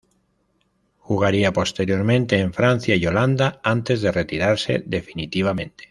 [0.97, 5.75] Jugaría posteriormente en Francia y Holanda antes de retirarse definitivamente.